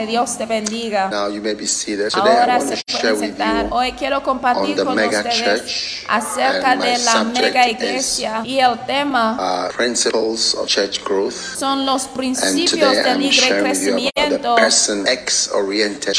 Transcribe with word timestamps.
Que 0.00 0.06
Dios 0.06 0.38
te 0.38 0.46
bendiga. 0.46 1.10
Now 1.10 1.28
you 1.28 1.42
may 1.42 1.52
be 1.52 1.66
seated. 1.66 2.10
Today 2.10 2.30
I 2.30 2.40
Ahora 2.40 2.56
want 2.56 2.70
se 2.70 2.82
to 2.84 2.92
share 2.98 3.14
with 3.14 3.38
you 3.38 3.68
Hoy 3.70 3.92
quiero 3.92 4.16
on 4.16 4.22
compartir 4.22 4.74
the 4.76 4.84
con 4.86 4.96
mega 4.96 5.18
ustedes 5.18 5.36
church. 5.38 6.04
acerca 6.08 6.70
And 6.72 6.80
my 6.80 6.86
de 6.86 6.98
la 7.04 7.24
mega 7.24 7.66
is, 7.68 7.74
iglesia 7.74 8.42
y 8.42 8.60
el 8.60 8.78
tema 8.86 9.36
uh, 9.68 9.76
principles 9.76 10.54
of 10.54 10.68
church 10.68 11.04
growth. 11.04 11.34
son 11.34 11.84
los 11.84 12.04
principios 12.04 12.96
I'm 12.96 13.18
libre 13.18 13.60
crecimiento. 13.60 14.56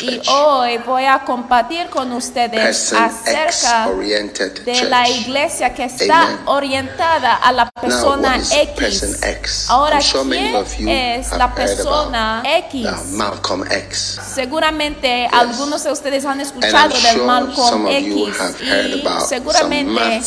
Y 0.02 0.22
hoy 0.30 0.78
voy 0.86 1.06
a 1.06 1.24
compartir 1.26 1.90
con 1.90 2.12
ustedes 2.12 2.94
acerca 2.94 3.90
de 4.64 4.84
la 4.90 5.10
iglesia 5.10 5.74
que 5.74 5.86
está 5.86 6.24
Amen. 6.28 6.40
orientada 6.46 7.36
a 7.38 7.52
la 7.52 7.64
Now, 7.64 7.82
persona 7.82 8.34
person 8.76 9.10
X. 9.10 9.24
X? 9.24 9.66
Ahora, 9.70 10.00
¿quién 10.00 10.88
es 10.88 11.32
la 11.32 11.54
persona 11.56 12.44
X? 12.46 12.86
uh, 12.86 13.18
Malcolm 13.18 13.64
X. 13.72 14.20
Seguramente 14.34 15.28
algunos 15.32 15.84
de 15.84 15.92
ustedes 15.92 16.26
han 16.26 16.42
escuchado 16.42 16.90
del 16.90 17.02
sure 17.02 17.26
Malcolm 17.26 17.88
X 17.88 18.16
y 18.62 19.04
seguramente 19.28 20.22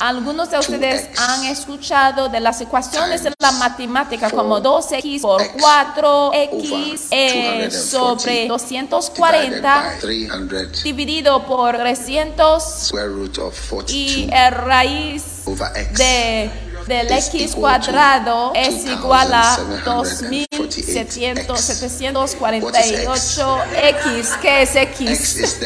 algunos 0.00 0.50
de 0.50 0.58
ustedes 0.58 1.08
2x 1.08 1.18
han 1.18 1.44
escuchado 1.44 2.28
de 2.28 2.40
las 2.40 2.60
ecuaciones 2.60 3.22
de 3.22 3.32
la 3.38 3.52
matemática 3.52 4.30
4 4.30 4.36
como 4.38 4.60
2x 4.60 5.20
por 5.20 5.42
x 5.42 5.62
4x 5.62 6.48
over 6.60 7.08
eh, 7.10 7.68
240 7.70 7.70
sobre 7.70 8.32
divided 8.32 8.48
240 8.48 9.82
by 9.82 9.98
300 10.00 10.82
dividido 10.82 11.46
por 11.46 11.76
300 11.76 12.62
square 12.62 13.08
root 13.08 13.38
of 13.38 13.54
y 13.88 14.28
42 14.28 14.30
el 14.32 14.52
raíz 14.52 15.24
over 15.46 15.68
x. 15.74 15.98
de 15.98 16.65
del 16.86 17.10
x 17.10 17.54
cuadrado 17.54 18.52
es 18.54 18.84
igual 18.84 19.34
a 19.34 19.58
2748 19.84 21.46
2748x. 21.46 24.38
¿Qué 24.40 24.62
es 24.62 24.76
X 24.76 25.60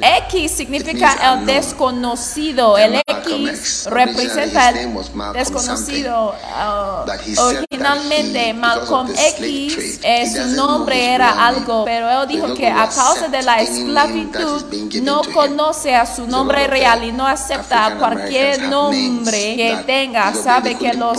x? 0.00 0.52
significa 0.54 1.32
el 1.32 1.46
desconocido. 1.46 2.76
El 2.78 3.00
X 3.06 3.86
representa 3.90 4.70
el 4.70 4.92
desconocido. 5.32 6.34
Uh, 6.34 7.04
originalmente 7.40 8.54
Malcolm 8.54 9.10
X, 9.10 10.00
eh, 10.02 10.30
su 10.30 10.56
nombre 10.56 11.14
era 11.14 11.46
algo, 11.46 11.84
pero 11.84 12.10
él 12.10 12.26
dijo 12.28 12.54
que 12.54 12.68
a 12.68 12.88
causa 12.88 13.28
de 13.28 13.42
la 13.42 13.60
esclavitud 13.60 14.64
no 15.02 15.20
conoce 15.32 15.94
a 15.94 16.06
su 16.06 16.26
nombre 16.26 16.66
real 16.66 17.04
y 17.04 17.12
no 17.12 17.24
acepta 17.26 17.96
cualquier 17.98 18.62
nombre 18.68 19.56
que 19.56 19.76
tenga. 19.86 20.23
Sabe 20.32 20.76
que 20.76 20.92
los 20.94 21.18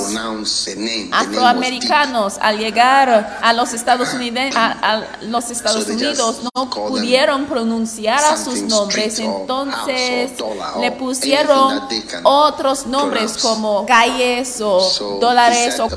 afroamericanos 1.11 2.37
al 2.41 2.57
llegar 2.57 3.37
a 3.41 3.53
los 3.53 3.73
Estados 3.73 4.13
Unidos, 4.13 4.55
a, 4.55 4.71
a 4.71 5.03
los 5.23 5.49
Estados 5.51 5.87
Unidos 5.87 6.41
no 6.43 6.69
pudieron 6.69 7.45
pronunciar 7.45 8.23
a 8.23 8.37
sus 8.37 8.61
nombres, 8.61 9.19
entonces 9.19 10.31
le 10.79 10.91
pusieron 10.93 11.81
otros 12.23 12.85
nombres 12.87 13.37
como 13.37 13.85
calles 13.85 14.59
o 14.61 15.19
dólares 15.19 15.79
o 15.79 15.89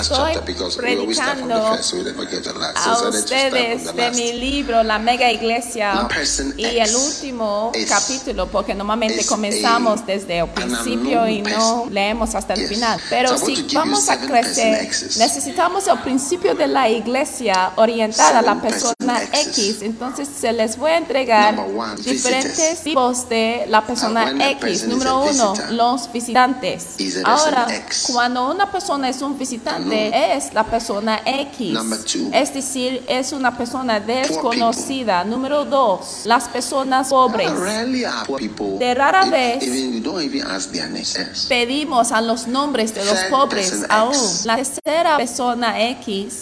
Estoy 0.00 0.36
predicando 0.76 1.54
a 1.56 3.08
ustedes 3.08 3.94
de 3.94 4.10
mi 4.12 4.32
libro 4.34 4.82
La 4.82 4.98
Mega 4.98 5.30
Iglesia 5.30 6.08
y 6.56 6.64
el 6.78 6.94
último 6.94 7.72
capítulo 7.88 8.46
porque 8.46 8.74
normalmente 8.74 9.24
comenzamos 9.26 10.04
desde 10.06 10.38
el 10.38 10.48
principio 10.48 11.28
y 11.28 11.40
unknown 11.40 11.79
no 11.84 11.90
leemos 11.90 12.34
hasta 12.34 12.54
el 12.54 12.66
final. 12.66 13.00
Pero 13.08 13.36
si 13.38 13.66
vamos 13.74 14.08
a 14.08 14.18
crecer 14.18 14.90
necesitamos 15.18 15.86
el 15.88 15.98
principio 16.00 16.54
de 16.54 16.66
la 16.66 16.88
iglesia 16.88 17.72
orientada 17.76 18.40
a 18.40 18.42
la 18.42 18.54
Seven 18.54 18.60
person 18.60 18.94
persona. 19.18 19.40
X 19.40 19.82
entonces 19.82 20.28
se 20.28 20.52
les 20.52 20.76
voy 20.76 20.90
a 20.92 20.98
entregar 20.98 21.58
one, 21.58 21.96
diferentes 21.96 22.56
visitors. 22.56 22.82
tipos 22.82 23.28
de 23.28 23.66
la 23.68 23.86
persona 23.86 24.30
X 24.30 24.60
person 24.60 24.72
is 24.72 24.86
número 24.86 25.20
uno 25.20 25.52
visitor, 25.52 25.72
los 25.72 26.12
visitantes 26.12 26.86
ahora 27.24 27.66
cuando 28.12 28.50
una 28.50 28.70
persona 28.70 29.08
es 29.08 29.20
un 29.22 29.38
visitante 29.38 30.36
es 30.36 30.52
la 30.54 30.64
persona 30.64 31.20
X 31.24 31.74
two, 32.06 32.30
es 32.32 32.54
decir, 32.54 33.04
es 33.08 33.32
una 33.32 33.56
persona 33.56 34.00
desconocida. 34.00 35.24
Número 35.24 35.64
dos, 35.64 36.22
las 36.24 36.48
personas 36.48 37.08
pobres. 37.08 37.50
De 38.78 38.94
rara 38.94 39.24
vez. 39.26 39.64
Pedimos 41.48 42.12
a 42.12 42.20
los 42.20 42.46
nombres 42.46 42.94
de 42.94 43.04
los 43.04 43.14
Third 43.14 43.30
pobres 43.30 43.72
aún. 43.88 44.14
La 44.44 44.56
tercera 44.56 45.16
persona 45.16 45.80
X 45.90 46.40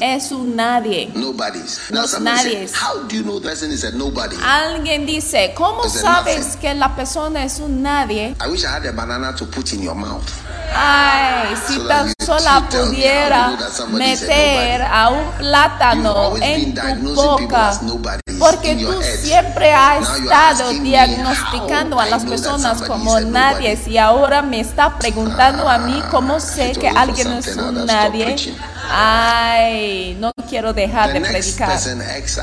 es 0.00 0.32
un 0.32 0.56
nadie. 0.56 1.10
Nobody's. 1.14 1.80
Now 1.96 2.02
Los 2.02 2.10
somebody 2.10 2.36
said, 2.36 2.52
nadies. 2.52 2.74
How 2.74 3.02
do 3.08 3.16
you 3.16 3.22
know 3.22 3.38
the 3.38 3.48
person 3.48 3.72
is 3.72 3.82
a 3.84 3.90
nobody? 3.96 4.36
Alguien 4.36 5.06
dice, 5.06 5.54
¿cómo 5.56 5.88
sabes 5.88 6.56
que 6.60 6.74
la 6.74 6.94
persona 6.94 7.42
es 7.42 7.58
un 7.58 7.82
nadie? 7.82 8.36
I 8.38 8.48
wish 8.50 8.64
I 8.64 8.68
had 8.68 8.84
a 8.84 8.92
banana 8.92 9.32
to 9.34 9.46
put 9.46 9.72
in 9.72 9.82
your 9.82 9.94
mouth. 9.94 10.30
Ay, 10.74 11.56
si 11.66 11.78
tan 11.88 12.12
sola 12.22 12.68
pudiera 12.68 13.56
meter 13.88 14.82
a 14.82 15.08
un 15.08 15.32
plátano 15.38 16.36
en 16.36 16.74
tu 16.74 17.14
boca. 17.14 17.80
Porque 18.38 18.76
tú 18.76 19.00
siempre 19.02 19.72
has 19.72 20.18
estado 20.18 20.70
diagnosticando 20.72 21.98
a 21.98 22.04
las 22.04 22.26
personas 22.26 22.82
como 22.82 23.18
nobody. 23.20 23.78
y 23.86 23.96
ahora 23.96 24.42
me 24.42 24.60
está 24.60 24.98
preguntando 24.98 25.66
a 25.66 25.78
mí 25.78 26.02
cómo 26.10 26.40
sé 26.40 26.72
que 26.72 26.90
alguien 26.90 27.32
es 27.32 27.56
un 27.56 27.86
nadie. 27.86 28.36
Ay, 28.90 30.16
no 30.20 30.32
quiero 30.48 30.72
dejar 30.72 31.12
The 31.12 31.20
de 31.20 31.28
predicar. 31.28 31.80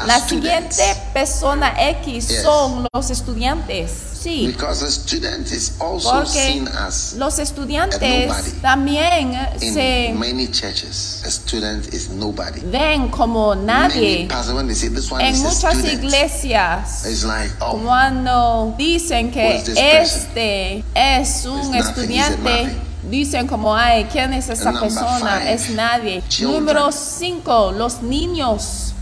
La 0.06 0.20
siguiente 0.20 0.84
persona 1.14 1.74
X 1.78 2.42
son 2.44 2.88
los 2.94 3.10
estudiantes. 3.10 3.92
Sí. 4.24 4.48
Because 4.48 4.82
a 4.86 4.90
student 4.90 5.52
is 5.52 5.74
also 5.82 6.14
Porque 6.14 6.30
seen 6.30 6.68
as 6.70 7.14
los 7.18 7.40
estudiantes 7.40 8.62
también 8.62 9.34
in 9.60 9.74
se 9.74 10.14
many 10.18 10.48
churches. 10.48 11.22
A 11.26 11.30
student 11.30 11.94
is 11.94 12.10
nobody. 12.10 12.62
ven 12.62 13.10
como 13.10 13.54
nadie. 13.54 14.26
pastors 14.30 14.56
when 14.56 14.68
they 14.68 14.76
say 14.76 14.88
this 14.88 15.12
one 15.12 15.22
En 15.22 15.38
muchas 15.40 15.78
student, 15.78 16.04
iglesias, 16.04 17.06
it's 17.06 17.26
like 17.26 17.52
oh 17.60 17.78
cuando 17.84 18.74
dicen 18.78 19.30
que 19.30 19.58
este 19.76 20.86
es 20.96 21.46
un 21.46 21.76
estudiante. 21.76 22.93
Dicen 23.10 23.48
como, 23.48 23.76
ay, 23.76 24.06
¿quién 24.12 24.34
es 24.34 24.50
esa 24.50 24.72
number 24.72 24.90
persona? 24.90 25.40
five, 25.40 25.54
Es 25.54 25.70
nadie. 25.72 26.24
children. 26.30 26.60
Número 26.66 26.92
5, 26.92 27.72
los 27.78 28.02
niños. 28.02 28.94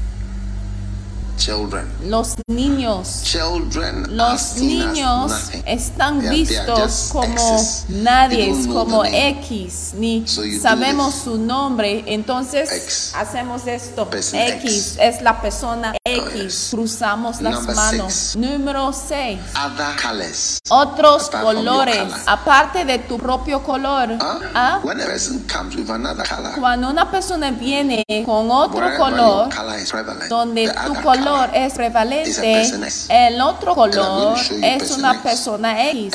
Children. 1.46 1.88
Los 2.06 2.36
niños. 2.48 3.22
Children 3.24 4.16
Los 4.16 4.58
niños 4.58 5.32
están 5.66 6.20
vistos 6.30 7.10
como 7.12 7.62
nadie, 7.90 8.54
como. 8.68 9.04
X, 9.04 9.94
ni 9.96 10.28
So 10.28 10.44
sabemos 10.62 11.16
su 11.16 11.38
nombre. 11.38 12.04
Entonces 12.06 12.72
X. 12.72 13.14
hacemos 13.16 13.66
esto. 13.66 14.08
Person 14.10 14.40
X, 14.40 14.64
X. 14.64 14.98
es 15.00 15.22
la 15.22 15.42
persona 15.42 15.94
X. 16.06 16.68
Cruzamos 16.72 17.42
las 17.42 17.56
Number 17.56 17.76
manos. 17.76 18.14
six. 18.14 18.36
Número 18.36 18.94
6. 18.94 19.40
Other 19.56 19.96
colors. 20.02 20.60
Otros 20.70 21.28
Apart 21.30 21.44
colores, 21.44 21.98
color. 21.98 22.20
aparte 22.28 22.86
de 22.86 23.00
tu 23.00 23.18
propio 23.18 23.64
color. 23.64 24.10
Huh? 24.20 24.46
¿ah? 24.54 24.80
When 24.84 25.02
a 25.02 25.06
person 25.06 25.46
comes 25.48 25.76
with 25.76 25.90
another 25.90 26.28
color, 26.28 26.52
Cuando 26.60 26.90
una 26.90 27.10
persona 27.10 27.52
viene 27.52 28.04
con 28.26 28.52
otro 28.52 28.80
wherever 28.80 28.98
color, 28.98 30.30
donde 30.30 30.72
tu 30.86 30.94
color 31.02 31.31
color 31.32 31.50
es 31.54 31.74
prevalente, 31.74 32.72
el 33.10 33.42
otro 33.42 33.76
color 33.76 34.38
es 34.62 34.92
una 34.92 35.22
persona 35.22 35.90
X. 35.90 36.14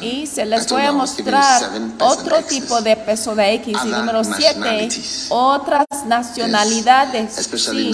Y 0.00 0.26
se 0.26 0.44
les 0.44 0.68
voy 0.68 0.82
a 0.82 0.92
mostrar 0.92 1.62
otro 2.00 2.42
tipo 2.42 2.80
de 2.80 2.96
persona 2.96 3.48
X. 3.50 3.76
Y 3.84 3.88
número 3.88 4.22
7, 4.24 4.60
nationalities. 4.60 5.26
otras 5.30 5.86
nacionalidades. 6.06 7.34
Sí, 7.34 7.92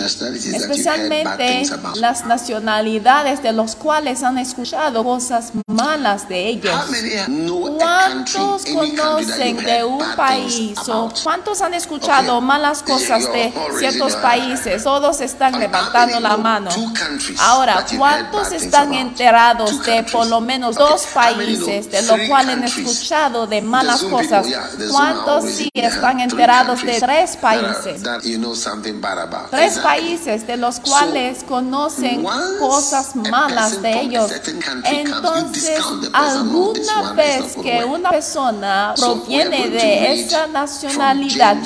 especialmente 0.54 1.62
las 1.96 2.24
nacionalidades 2.26 3.42
de 3.42 3.52
los 3.52 3.76
cuales 3.76 4.22
han 4.22 4.38
escuchado 4.38 5.04
cosas 5.04 5.52
malas 5.66 6.28
de 6.28 6.48
ellos. 6.48 6.74
¿Cuántos 7.78 8.64
conocen 8.64 9.56
de 9.58 9.84
un 9.84 10.04
país 10.16 10.78
o 10.88 11.10
cuántos 11.22 11.60
han 11.62 11.74
escuchado 11.74 12.40
malas 12.40 12.82
cosas 12.82 13.30
de 13.32 13.52
ciertos 13.78 14.16
países? 14.16 14.84
Todos 14.84 15.20
están 15.20 15.58
levantando 15.58 16.20
la 16.20 16.36
mano. 16.40 16.70
Ahora, 17.38 17.84
¿cuántos 17.96 18.52
están 18.52 18.94
enterados 18.94 19.82
de 19.84 20.02
por 20.04 20.26
lo 20.26 20.40
menos 20.40 20.76
dos 20.76 21.06
países 21.14 21.90
de 21.90 22.02
lo 22.02 22.14
three 22.14 22.28
cual 22.28 22.50
han 22.50 22.64
escuchado 22.64 23.46
de 23.46 23.62
malas 23.62 24.02
cosas? 24.02 24.46
¿Cuántos 24.90 25.50
sí 25.50 25.68
están 25.74 26.20
enterados 26.20 26.82
de 26.82 27.00
tres 27.00 27.36
países? 27.36 28.02
Tres 29.50 29.78
países 29.78 30.46
de 30.46 30.56
los 30.56 30.80
cuales 30.80 31.44
conocen 31.44 32.24
cosas 32.58 33.14
malas 33.16 33.80
de 33.82 34.00
ellos. 34.00 34.30
Entonces, 34.84 35.78
this 35.78 36.10
alguna 36.12 37.12
vez 37.12 37.56
que 37.62 37.84
una 37.84 38.10
persona 38.10 38.94
proviene 38.96 39.68
de 39.68 40.20
esa 40.20 40.46
nacionalidad, 40.46 41.56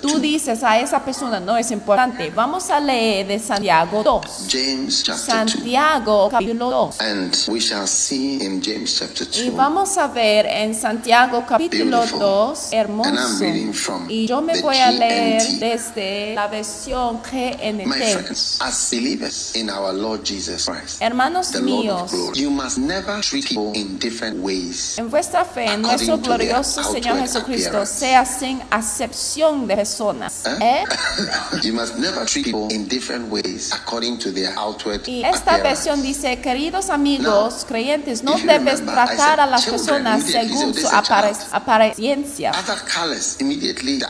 tú 0.00 0.18
dices 0.18 0.62
a 0.62 0.78
esa 0.78 1.00
persona 1.04 1.40
no 1.40 1.56
es 1.56 1.70
importante. 1.70 2.30
Vamos 2.30 2.70
a 2.70 2.80
leer 2.80 3.26
de 3.26 3.38
Santiago 3.38 4.02
2. 4.20 4.48
James 4.48 5.02
chapter 5.02 5.46
2. 5.46 5.48
Santiago 5.48 6.28
capítulo 6.28 6.90
2. 6.92 7.00
And 7.00 7.36
we 7.48 7.60
shall 7.60 7.86
see 7.86 8.44
in 8.44 8.60
James 8.60 8.98
chapter 8.98 9.24
2. 9.26 9.46
Y 9.46 9.50
vamos 9.50 9.96
a 9.96 10.08
ver 10.08 10.46
en 10.46 10.74
Santiago 10.74 11.44
capítulo 11.46 11.98
Beautiful. 12.00 12.20
2, 12.20 12.72
And 12.72 12.74
I'm 12.74 13.00
hermoso. 13.00 13.40
reading 13.44 13.72
from 13.72 14.06
Y 14.10 14.26
yo 14.26 14.40
me 14.42 14.54
the 14.54 14.62
voy 14.62 14.76
a 14.78 14.90
leer 14.90 15.40
GNT. 15.42 15.60
desde 15.60 16.34
la 16.34 16.48
versión 16.48 17.20
My 17.22 17.30
GNT. 17.30 18.12
friends, 18.12 18.58
as 18.60 18.90
believers 18.90 19.52
in 19.54 19.70
our 19.70 19.92
Lord 19.92 20.24
Jesus 20.24 20.66
Christ, 20.66 21.00
Hermanos 21.00 21.50
the 21.52 21.60
Lord 21.60 21.86
of 21.88 22.10
míos, 22.10 22.10
glory, 22.10 22.38
you 22.40 22.50
must 22.50 22.78
never 22.78 23.20
treat 23.22 23.46
people 23.46 23.72
in 23.74 23.98
different 23.98 24.38
ways. 24.42 24.98
En 24.98 25.08
vuestra 25.10 25.44
fe, 25.44 25.66
en 25.66 25.82
nuestro 25.82 26.18
glorioso 26.18 26.82
Señor 26.82 27.18
Jesucristo, 27.18 27.86
sea 27.86 28.24
sin 28.24 28.60
acepción 28.70 29.66
de 29.66 29.76
personas. 29.76 30.44
¿Eh? 30.46 30.58
¿Eh? 30.60 30.84
you 31.62 31.72
must 31.72 31.96
never 31.98 32.24
treat 32.26 32.44
people 32.44 32.68
in 32.70 32.86
different 32.88 33.30
ways 33.30 33.72
according 33.72 34.01
to 34.18 34.32
their 34.32 34.52
outward 34.58 35.06
Y 35.06 35.22
esta 35.22 35.58
versión 35.58 36.02
dice, 36.02 36.40
queridos 36.40 36.90
amigos 36.90 37.64
creyentes, 37.66 38.22
no 38.24 38.32
debes 38.32 38.80
remember, 38.80 38.94
tratar 38.94 39.16
said 39.16 39.38
a 39.40 39.46
las 39.46 39.64
personas 39.66 40.24
según 40.24 40.74
su 40.74 40.86
apare- 40.88 41.36
apariencia. 41.52 42.52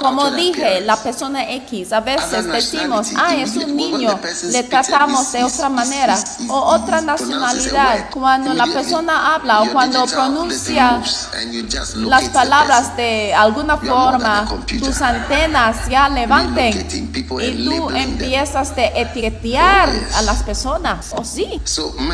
Como 0.00 0.30
dije, 0.30 0.52
appearance. 0.62 0.86
la 0.86 0.96
persona 0.96 1.50
X, 1.50 1.92
a 1.92 2.00
veces 2.00 2.32
Other 2.46 2.52
decimos, 2.52 3.08
ay, 3.16 3.42
es 3.42 3.56
un 3.56 3.76
niño, 3.76 4.18
le 4.50 4.62
tratamos 4.64 5.32
de 5.32 5.44
otra 5.44 5.68
manera. 5.68 6.16
O 6.48 6.54
otra 6.58 7.00
nacionalidad, 7.00 8.10
cuando 8.10 8.54
la 8.54 8.66
persona 8.66 9.34
habla 9.34 9.62
o 9.62 9.72
cuando 9.72 10.06
pronuncia 10.06 11.02
las 11.96 12.28
palabras 12.30 12.96
de 12.96 13.34
alguna 13.34 13.76
forma, 13.76 14.48
tus 14.78 15.00
antenas 15.02 15.88
ya 15.88 16.08
levanten 16.08 16.86
y 16.90 17.66
tú 17.66 17.90
empiezas 17.90 18.74
de 18.74 18.86
etiquetear 18.94 19.81
Oh, 19.82 20.18
a 20.18 20.22
las 20.22 20.42
personas. 20.42 21.12
¿O 21.16 21.24
sí? 21.24 21.60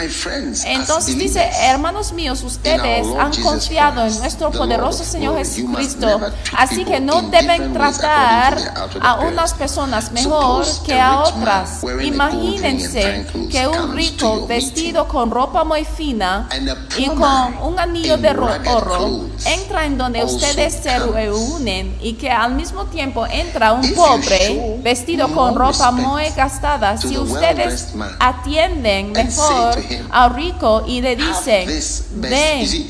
Friends, 0.09 0.61
as 0.61 0.67
Entonces 0.67 1.19
dice, 1.19 1.50
hermanos 1.62 2.12
míos, 2.12 2.43
ustedes 2.43 3.06
han 3.19 3.35
confiado 3.43 4.06
en 4.06 4.17
nuestro 4.19 4.50
poderoso 4.50 5.05
Señor 5.05 5.37
Jesucristo, 5.38 6.20
así 6.56 6.85
que 6.85 7.00
no 7.00 7.23
deben 7.23 7.73
tratar 7.73 8.56
a 9.00 9.15
unas 9.20 9.55
personas 9.55 10.12
mejor 10.12 10.65
que 10.85 10.99
a 10.99 11.20
otras. 11.20 11.81
Imagínense 12.03 13.26
que 13.50 13.67
un 13.67 13.94
rico 13.94 14.47
vestido 14.47 15.06
con 15.09 15.31
ropa 15.31 15.64
muy 15.64 15.85
fina 15.85 16.49
y 16.97 17.06
con 17.09 17.59
un 17.62 17.79
anillo 17.79 18.17
de 18.17 18.31
oro 18.31 19.26
entra 19.44 19.85
en 19.85 19.99
donde 19.99 20.25
ustedes 20.25 20.75
se 20.75 20.99
reúnen 20.99 21.97
y 22.00 22.14
que 22.14 22.31
al 22.31 22.55
mismo 22.55 22.87
tiempo 22.87 23.26
entra 23.26 23.73
un 23.73 23.94
pobre 23.94 24.79
vestido 24.82 25.29
con 25.35 25.55
ropa 25.55 25.91
muy 25.91 26.25
gastada. 26.31 26.97
Si 26.97 27.17
the 27.56 27.57
ustedes 27.66 27.94
atienden 28.19 29.12
mejor 29.12 29.76
al 30.10 30.34
rico 30.34 30.84
y 30.87 31.00
le 31.00 31.16
dicen, 31.16 31.69
ven, 32.16 32.88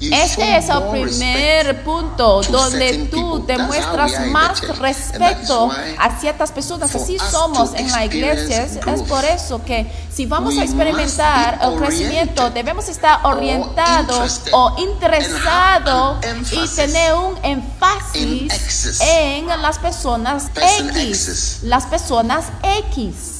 Este 0.00 0.56
es 0.56 0.68
el 0.68 0.82
primer 0.90 1.84
punto 1.84 2.40
to 2.40 2.52
donde 2.52 3.08
tú 3.10 3.44
demuestras 3.46 4.26
más 4.28 4.60
respeto 4.78 5.70
a 5.98 6.20
ciertas 6.20 6.52
personas. 6.52 6.94
Así 6.94 7.18
somos 7.18 7.74
en 7.74 7.90
la 7.90 8.04
iglesia. 8.04 8.64
Es, 8.64 9.02
por 9.02 9.24
eso 9.24 9.64
que 9.64 9.90
si 10.12 10.26
vamos 10.26 10.56
a 10.58 10.64
experimentar 10.64 11.58
el 11.62 11.78
crecimiento, 11.78 12.50
debemos 12.50 12.88
estar 12.88 13.20
or 13.24 13.38
orientados 13.38 14.42
o 14.52 14.74
interesados 14.78 16.18
y 16.52 16.68
tener 16.76 17.14
un 17.14 17.38
énfasis 17.42 19.00
en 19.00 19.46
las 19.46 19.78
personas 19.78 20.50
Person 20.54 20.90
X. 20.96 21.60
Las 21.62 21.86
personas 21.86 22.46
X. 22.62 23.37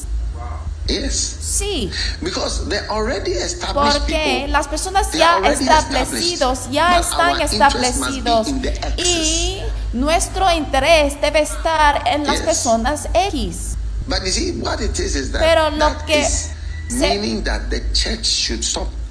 Yes. 0.89 1.37
Sí. 1.41 1.91
Because 2.21 2.67
they're 2.67 2.89
already 2.89 3.31
established 3.33 3.99
Porque 3.99 4.13
people. 4.41 4.51
las 4.51 4.67
personas 4.67 5.11
ya 5.13 5.37
establecidos, 5.39 6.69
ya 6.71 6.99
established. 6.99 7.53
están 7.53 7.59
But 7.59 7.75
our 7.75 7.75
interest 7.75 7.99
must 7.99 8.11
be 8.11 8.17
establecidos 8.19 8.47
in 8.47 8.61
the 8.61 8.69
X's. 8.71 9.05
y 9.05 9.61
nuestro 9.93 10.51
interés 10.51 11.19
debe 11.21 11.41
estar 11.41 12.03
en 12.07 12.25
las 12.25 12.41
personas 12.41 13.07
X. 13.13 13.75
But 14.07 14.23
you 14.25 14.31
see, 14.31 14.51
what 14.53 14.79
it 14.81 14.97
is 14.99 15.15
is 15.15 15.31
that, 15.31 15.39
Pero 15.41 15.69
lo 15.69 15.77
that 15.89 16.05
que 16.05 16.23
se- 16.25 16.49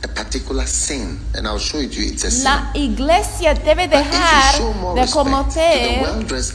a 0.04 0.08
particular 0.08 0.66
sin. 0.66 1.18
And 1.34 1.46
I'll 1.46 1.58
show 1.58 1.80
you. 1.80 2.02
It's 2.02 2.24
a 2.24 2.30
sin. 2.30 2.44
La 2.44 2.70
iglesia 2.74 3.54
debe 3.54 3.88
dejar 3.88 4.54
de 4.94 5.10
cometer 5.10 6.02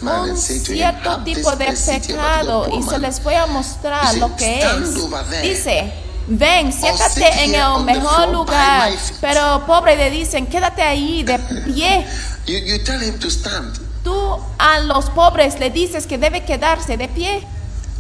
man 0.02 0.30
un 0.30 0.30
him, 0.30 0.38
cierto 0.38 1.10
"Have 1.12 1.24
tipo 1.26 1.56
de 1.56 1.66
pecado 1.66 2.68
y 2.72 2.84
se 2.84 2.92
man." 2.92 3.02
les 3.02 3.24
voy 3.24 3.36
a 3.36 3.46
mostrar 3.48 4.16
lo 4.18 4.36
que 4.36 4.60
es. 4.60 5.42
Dice, 5.42 5.94
ven, 6.28 6.72
siéntate 6.72 7.44
en 7.44 7.56
el 7.56 7.84
mejor 7.84 8.30
lugar, 8.30 8.92
pero 9.20 9.66
pobre 9.66 9.96
le 9.96 10.10
dicen, 10.10 10.48
quédate 10.48 10.82
ahí 10.82 11.24
de 11.24 11.40
pie. 11.40 12.06
You, 12.46 12.58
you 12.58 12.78
tell 12.84 13.02
him 13.02 13.18
to 13.20 13.30
stand. 13.30 13.80
Tú 14.04 14.14
a 14.58 14.80
los 14.82 15.10
pobres 15.12 15.60
le 15.60 15.70
dices 15.70 16.06
que 16.06 16.18
debe 16.18 16.44
quedarse 16.44 16.98
de 16.98 17.08
pie. 17.08 17.48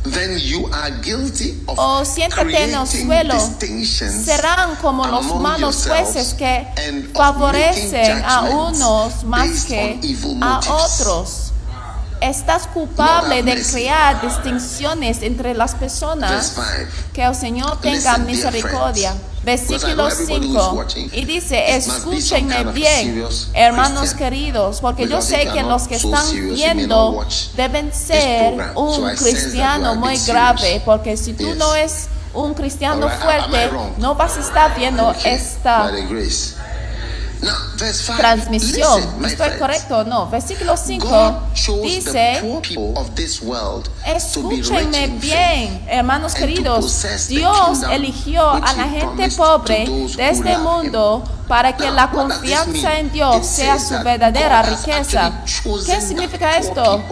Then 0.05 0.37
you 0.37 0.67
are 0.73 0.91
guilty 1.01 1.63
of 1.65 1.79
O 1.79 2.03
siéntate 2.03 2.63
en 2.63 2.73
el 2.73 2.85
suelo. 2.87 3.35
Serán 4.25 4.75
como 4.81 5.07
los 5.07 5.39
malos 5.39 5.87
jueces 5.87 6.33
que 6.33 6.67
favorecen 7.13 8.21
a 8.25 8.41
unos 8.41 9.23
más 9.23 9.63
que 9.65 9.99
a 10.41 10.55
motives. 10.55 10.69
otros. 10.69 11.52
Estás 12.23 12.67
culpable 12.67 13.43
de 13.43 13.61
crear 13.61 14.21
distinciones 14.21 15.21
entre 15.21 15.53
las 15.53 15.75
personas. 15.75 16.53
5. 16.55 16.67
Que 17.13 17.23
el 17.23 17.35
Señor 17.35 17.81
tenga 17.81 18.17
misericordia. 18.17 19.13
Versículo 19.43 20.05
Because 20.05 20.21
I 20.21 20.37
know 20.37 20.37
everybody 20.37 20.47
who's 20.47 20.63
5. 20.63 20.73
watching, 20.73 21.09
Y 21.11 21.25
dice, 21.25 21.75
escúchenme 21.75 22.63
bien, 22.71 23.25
hermanos 23.53 24.13
queridos, 24.13 24.79
porque 24.79 25.05
yo 25.05 25.21
sé 25.21 25.49
que 25.51 25.63
los 25.63 25.85
que 25.89 25.95
están 25.95 26.25
viendo 26.53 27.25
deben 27.57 27.93
ser 27.93 28.71
un 28.75 29.15
cristiano 29.15 29.95
muy 29.95 30.17
grave, 30.19 30.81
porque 30.85 31.17
si 31.17 31.33
tú 31.33 31.55
no 31.55 31.75
es 31.75 32.07
un 32.33 32.53
cristiano 32.53 33.09
fuerte, 33.09 33.69
no 33.97 34.15
vas 34.15 34.37
a 34.37 34.39
estar 34.39 34.75
viendo 34.75 35.13
esta 35.25 35.91
transmisión. 38.17 39.25
¿Estoy 39.25 39.57
correcto 39.59 39.99
o 39.99 40.03
no? 40.03 40.29
Versículo 40.29 40.75
5 40.77 41.07
God 41.07 41.33
chose 41.53 42.11
the 42.11 42.41
dice, 42.41 42.61
escúchenme 44.05 45.07
bien, 45.19 45.85
hermanos 45.87 46.33
queridos, 46.33 47.05
Dios 47.27 47.83
eligió 47.91 48.49
a 48.51 48.73
la 48.73 48.87
gente 48.87 49.29
pobre 49.35 49.87
de 50.15 50.29
este 50.29 50.57
mundo 50.57 51.23
para 51.47 51.75
que 51.75 51.91
la 51.91 52.09
confianza 52.09 52.99
en 52.99 53.11
Dios 53.11 53.45
sea 53.45 53.77
su 53.79 53.95
verdadera 54.03 54.61
riqueza. 54.63 55.43
¿Qué 55.85 56.01
significa 56.01 56.57
esto? 56.57 57.03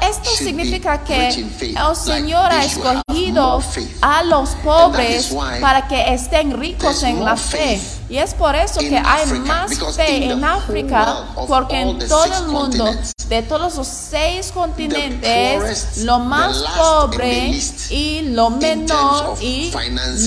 Esto 0.00 0.30
significa 0.30 1.04
que 1.04 1.28
el 1.28 1.96
Señor 1.96 2.50
ha 2.50 2.64
escogido 2.64 3.62
a 4.00 4.22
los 4.24 4.50
pobres 4.64 5.34
para 5.60 5.86
que 5.86 6.14
estén 6.14 6.58
ricos 6.58 7.02
en 7.02 7.24
la 7.24 7.36
fe. 7.36 7.80
Y 8.08 8.16
es 8.16 8.32
por 8.32 8.56
eso 8.56 8.80
que 8.80 8.96
hay 8.96 9.22
Africa, 9.24 9.40
más 9.40 9.96
fe 9.96 10.30
en 10.30 10.42
África, 10.42 11.26
porque 11.46 11.80
en 11.80 11.98
todo 12.08 12.24
el 12.24 12.46
mundo, 12.48 12.90
de 13.28 13.42
todos 13.42 13.76
los 13.76 13.86
seis 13.86 14.50
continentes, 14.52 15.98
lo 16.04 16.18
más 16.18 16.56
pobre 16.78 17.60
y 17.90 18.22
lo 18.30 18.48
menor 18.48 19.36
y 19.42 19.70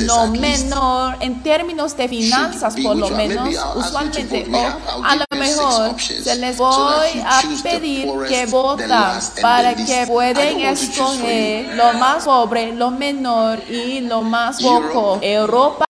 lo 0.05 0.27
menor 0.27 1.17
en 1.21 1.41
términos 1.41 1.97
de 1.97 2.07
finanzas 2.07 2.75
por 2.83 2.95
lo 2.95 3.09
menos, 3.09 3.49
usualmente, 3.75 4.45
o 4.51 5.03
a 5.03 5.15
lo 5.15 5.25
mejor 5.35 5.99
se 5.99 6.35
les 6.35 6.57
voy 6.57 7.23
a 7.25 7.41
pedir 7.63 8.07
que 8.27 8.45
votan 8.45 9.19
para 9.41 9.73
que 9.73 10.05
for 10.05 10.23
escoger 10.23 11.75
lo 11.75 11.93
más 11.93 12.25
pobre, 12.25 12.73
lo 12.73 12.91
menor 12.91 13.59
y 13.67 14.01
lo 14.01 14.21
más 14.21 14.61
poco. 14.61 15.17
Europa, 15.21 15.85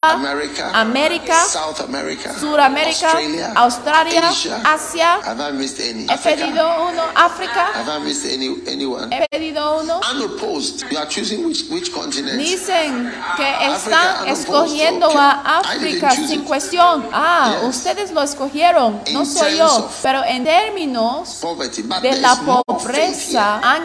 América, 0.74 1.43
America, 1.81 2.33
Suramérica, 2.39 3.07
Australia, 3.11 3.53
Australia, 3.55 4.29
Asia. 4.29 4.61
Asia. 4.65 5.19
Have 5.23 5.41
I 5.41 5.51
missed 5.51 5.79
any? 5.79 6.03
He 6.03 6.09
Africa? 6.09 6.35
pedido 6.45 6.63
uno, 6.89 7.03
África. 7.15 7.65
Have 7.73 7.89
I 7.89 8.00
missed 8.03 8.25
any 8.33 8.55
anyone? 8.67 9.09
He 9.11 9.25
pedido 9.31 9.81
uno. 9.81 10.00
Unopposed. 10.11 10.83
You 10.91 10.97
are 10.97 11.07
choosing 11.07 11.43
which 11.45 11.63
which 11.69 11.91
continent? 11.93 12.39
Dicen 12.39 13.11
que 13.38 13.45
Africa, 13.45 13.75
están 13.75 14.23
unopposed. 14.23 14.41
escogiendo 14.41 15.07
Okay. 15.07 15.19
a 15.19 15.59
África 15.59 16.11
sin 16.11 16.41
cuestión. 16.43 17.05
Ah, 17.11 17.55
Yes. 17.61 17.75
ustedes 17.75 18.11
lo 18.11 18.21
escogieron, 18.21 19.01
no 19.11 19.19
In 19.21 19.25
soy 19.25 19.57
yo. 19.57 19.89
Pero 20.01 20.23
en 20.25 20.43
términos 20.43 21.38
Poverty, 21.41 21.81
de 22.01 22.15
la 22.21 22.35
pobreza 22.35 23.59
han, 23.63 23.83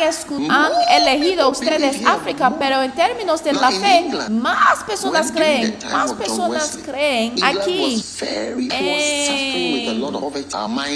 han 0.51 0.73
elegido 0.91 1.49
ustedes. 1.49 2.05
África, 2.07 2.53
pero 2.59 2.83
en 2.83 2.93
términos 2.93 3.43
de 3.43 3.53
Now, 3.53 3.63
la 3.63 3.71
fe, 3.71 3.97
England, 3.99 4.31
más 4.43 4.85
personas 4.85 5.27
When 5.27 5.35
creen, 5.35 5.79
más 5.93 6.13
personas 6.13 6.79
creen 6.85 7.33
England 7.33 7.59
poverty, 7.87 8.69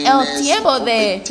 El 0.04 0.42
tiempo 0.42 0.80
de 0.80 1.22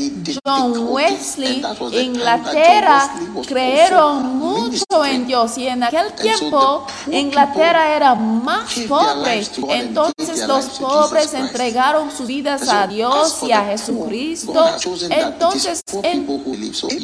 John 0.44 0.88
Wesley, 0.90 1.64
Inglaterra 1.92 3.12
creyeron 3.48 4.38
mucho 4.38 5.06
en 5.06 5.28
Dios 5.28 5.58
y 5.58 5.68
en 5.68 5.84
aquel 5.84 6.14
tiempo 6.14 6.86
Inglaterra 7.12 7.96
era 7.96 8.16
más 8.16 8.74
pobre. 8.88 9.46
Entonces 9.70 10.48
los 10.48 10.66
pobres 10.80 11.34
entregaron 11.34 12.12
sus 12.12 12.28
vidas 12.28 12.68
a 12.70 12.88
Dios 12.88 13.44
y 13.44 13.52
a 13.52 13.66
Jesucristo. 13.66 14.66
Entonces 15.10 15.84
en 16.04 16.26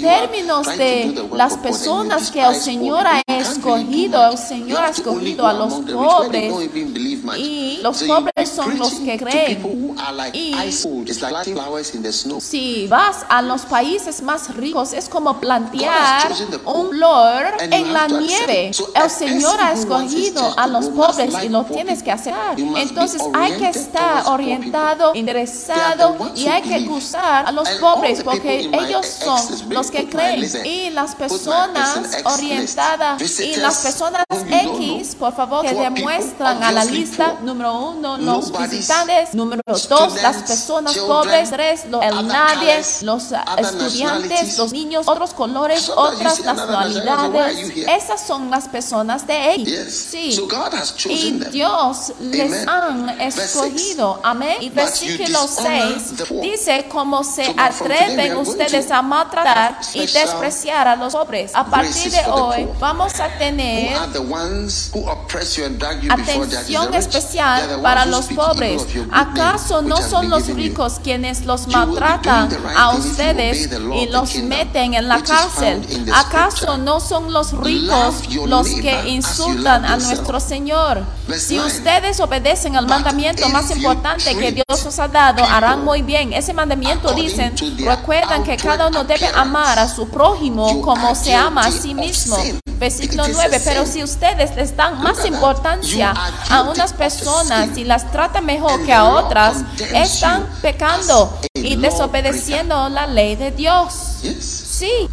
términos 0.01 0.67
de 0.77 1.27
las 1.33 1.57
personas 1.57 2.31
que 2.31 2.41
el 2.41 2.55
Señor 2.55 3.05
ha 3.07 3.21
escogido, 3.27 4.31
el 4.31 4.37
Señor 4.37 4.83
ha 4.83 4.89
escogido 4.89 5.47
a 5.47 5.53
los 5.53 5.73
pobres 5.73 6.53
y 7.37 7.79
los 7.81 8.05
you 8.05 8.44
pobres 8.49 8.49
son 8.49 8.77
los 8.77 8.93
que 8.95 9.17
creen. 9.17 9.95
Y-. 10.33 10.55
Si 12.39 12.87
vas 12.87 13.25
a 13.29 13.41
los 13.41 13.61
países 13.63 14.21
más 14.21 14.55
ricos, 14.55 14.93
es 14.93 15.09
como 15.09 15.39
plantear 15.39 16.31
un 16.65 16.89
flor 16.89 17.45
en 17.59 17.93
la 17.93 18.07
nieve. 18.07 18.71
El 18.95 19.09
Señor 19.09 19.59
ha 19.59 19.73
escogido 19.73 20.53
a 20.57 20.67
los 20.67 20.87
pobres 20.87 21.33
y 21.43 21.49
lo 21.49 21.63
tienes 21.65 22.03
que 22.03 22.11
aceptar. 22.11 22.59
Entonces 22.59 23.21
hay 23.33 23.57
que 23.57 23.69
estar 23.69 24.27
orientado, 24.27 25.13
interesado 25.15 26.31
y 26.35 26.47
hay 26.47 26.61
que 26.61 26.81
gustar 26.81 27.47
a 27.47 27.51
los 27.51 27.69
pobres 27.71 28.23
porque 28.23 28.69
ellos 28.71 29.05
son 29.05 29.69
los 29.69 29.91
que 29.91 30.09
creen. 30.09 30.45
Y 30.65 30.89
las 30.89 31.15
personas 31.15 32.23
orientadas 32.25 33.39
y 33.39 33.55
las 33.57 33.79
personas 33.79 34.23
X, 34.29 35.15
por 35.15 35.33
favor, 35.33 35.65
que 35.65 35.73
demuestran 35.73 36.63
a 36.63 36.71
la 36.71 36.85
lista. 36.85 37.37
Número 37.41 37.89
uno, 37.89 38.17
los 38.37 38.51
visitantes. 38.69 39.33
Número 39.33 39.61
dos, 39.65 40.21
las 40.21 40.37
personas 40.43 40.97
pobres. 40.97 41.49
Tres, 41.49 41.85
lo- 41.89 42.01
el 42.01 42.13
other 42.13 42.25
nadie, 42.25 42.81
los 43.01 43.31
estudiantes, 43.57 44.57
los 44.57 44.71
niños, 44.71 45.07
otros 45.07 45.33
colores, 45.33 45.89
otras 45.95 46.39
nacionalidades. 46.41 47.71
Esas 47.87 48.21
son 48.21 48.49
las 48.49 48.67
personas 48.67 49.25
de. 49.27 49.55
Yes. 49.57 50.07
Sí. 50.11 50.31
Y. 51.09 51.31
Dios 51.51 52.13
les 52.19 52.67
han 52.67 53.09
escogido. 53.21 54.19
Amén. 54.23 54.57
Y 54.61 54.69
versículo 54.69 55.41
dishonor 55.41 55.93
6 55.97 56.17
the 56.17 56.25
poor. 56.25 56.41
dice 56.41 56.85
cómo 56.89 57.23
se 57.23 57.53
atreven 57.57 58.37
ustedes 58.37 58.91
a 58.91 59.01
maltratar 59.01 59.79
y 59.93 59.99
despreciar 60.07 60.87
a 60.87 60.95
los 60.95 61.13
pobres. 61.13 61.51
A 61.53 61.65
partir 61.65 62.11
de 62.11 62.25
hoy 62.29 62.67
vamos 62.79 63.19
a 63.19 63.27
tener? 63.37 63.95
Atención 66.09 66.93
especial 66.93 67.79
para 67.81 68.05
who 68.05 68.24
los 68.29 68.45
pobres. 68.45 68.85
¿Acaso 69.11 69.81
no 69.81 69.97
son 70.01 70.29
los 70.29 70.47
ricos 70.47 70.99
quienes 71.03 71.45
los 71.45 71.67
maltratan 71.67 72.49
a 72.75 72.91
ustedes 72.91 73.69
y 73.95 74.07
los 74.07 74.35
meten 74.35 74.93
en 74.93 75.07
la 75.07 75.21
cárcel? 75.21 75.85
¿Acaso 76.13 76.77
no 76.77 76.99
son 76.99 77.31
los 77.33 77.51
ricos 77.53 78.15
los 78.45 78.67
que 78.69 79.09
insultan 79.09 79.85
a 79.85 79.97
nuestro 79.97 80.39
Señor? 80.39 81.03
Si 81.37 81.59
ustedes 81.59 82.19
obedecen 82.19 82.75
al 82.75 82.87
mandamiento 82.87 83.47
más 83.49 83.71
importante 83.71 84.35
que 84.35 84.51
Dios 84.51 84.85
os 84.85 84.99
ha 84.99 85.07
dado, 85.07 85.43
harán 85.43 85.83
muy 85.83 86.01
bien. 86.01 86.33
Ese 86.33 86.53
mandamiento 86.53 87.13
dicen, 87.13 87.53
recuerdan 87.79 88.43
que 88.43 88.57
cada 88.57 88.87
uno 88.87 89.03
debe 89.03 89.27
amar 89.27 89.79
a 89.79 89.87
su 89.87 90.07
prójimo 90.07 90.81
como 90.81 91.15
se 91.15 91.33
ama 91.33 91.61
a 91.61 91.71
sí 91.71 91.93
mismo. 91.93 92.37
Versículo 92.79 93.25
It 93.25 93.31
is 93.31 93.39
a 93.39 93.47
9. 93.47 93.61
Pero 93.65 93.85
si 93.85 94.03
ustedes 94.03 94.55
les 94.55 94.75
dan 94.75 95.01
más 95.01 95.25
importancia 95.25 96.13
a 96.49 96.63
unas 96.63 96.93
personas 96.93 97.77
y 97.77 97.83
las 97.83 98.11
tratan 98.11 98.45
mejor 98.45 98.85
que 98.85 98.93
a 98.93 99.05
otras, 99.05 99.57
están 99.93 100.47
pecando 100.61 101.31
y 101.53 101.75
desobedeciendo 101.75 102.89
la 102.89 103.07
ley 103.07 103.35
de 103.35 103.51
Dios. 103.51 103.93
Sí. 104.39 105.09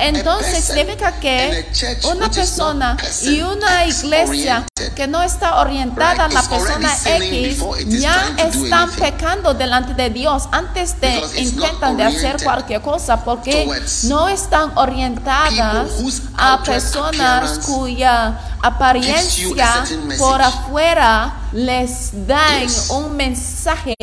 Entonces 0.00 0.64
significa 0.64 1.12
que 1.20 1.66
una 2.10 2.30
persona 2.30 2.96
person 2.96 3.34
y 3.34 3.42
una 3.42 3.84
iglesia 3.86 4.66
que 4.96 5.06
no 5.06 5.22
está 5.22 5.60
orientada 5.60 6.24
a 6.24 6.28
la 6.28 6.42
persona 6.42 6.90
X 7.04 7.62
ya 7.86 8.34
están 8.38 8.90
pecando 8.92 9.54
delante 9.54 9.94
de 9.94 10.10
Dios 10.10 10.48
antes 10.52 11.00
de 11.00 11.20
intentan 11.36 11.96
de 11.96 12.04
hacer 12.04 12.42
cualquier 12.42 12.80
cosa 12.80 13.22
porque 13.24 13.68
no 14.04 14.28
están 14.28 14.72
orientadas 14.76 15.90
a 16.36 16.62
personas 16.62 17.58
cuya 17.66 18.40
apariencia 18.62 19.84
por 20.18 20.40
afuera 20.40 21.34
les 21.52 22.26
dan 22.26 22.66
un 22.90 23.16
mensaje 23.16 23.94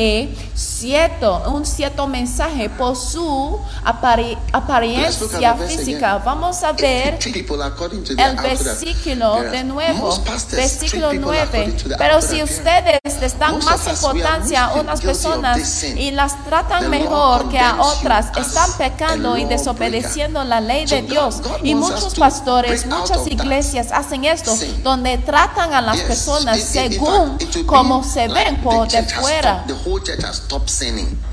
cierto, 0.54 1.42
un 1.50 1.64
cierto 1.64 2.06
mensaje 2.06 2.68
por 2.68 2.96
su 2.96 3.58
apariencia 3.82 5.07
verse 5.10 5.76
física. 5.76 6.18
Vamos 6.18 6.62
a 6.62 6.72
ver 6.72 7.18
el 7.24 8.36
versículo 8.36 9.42
de 9.42 9.64
nuevo, 9.64 10.22
versículo 10.50 11.10
treat 11.10 11.22
people 11.22 11.32
9. 11.32 11.40
according 11.42 11.76
to 11.76 11.88
their 11.88 11.98
Pero 11.98 12.22
si 12.22 12.42
ustedes 12.42 13.00
les 13.20 13.38
dan 13.38 13.58
más 13.64 13.86
importancia 13.86 14.66
a 14.66 14.74
unas 14.74 15.00
personas 15.00 15.84
y 15.84 16.10
las 16.10 16.44
tratan 16.44 16.90
mejor 16.90 17.48
que 17.48 17.58
a 17.58 17.80
otras, 17.80 18.26
as 18.34 18.48
están 18.48 18.72
pecando 18.78 19.36
y 19.36 19.44
desobedeciendo 19.44 20.44
la 20.44 20.60
ley 20.60 20.86
de 20.86 21.02
Dios. 21.02 21.40
Y 21.62 21.74
muchos 21.74 22.14
pastores, 22.14 22.86
muchas 22.86 23.26
iglesias 23.26 23.88
hacen 23.92 24.24
esto, 24.24 24.56
donde 24.82 25.18
tratan 25.18 25.74
a 25.74 25.80
las 25.80 26.00
personas 26.00 26.60
según 26.60 27.38
como 27.66 28.02
se 28.02 28.28
ven 28.28 28.60
por 28.62 28.88
de 28.88 28.98
church 28.98 29.12
has 29.12 29.20
fuera. 29.20 29.64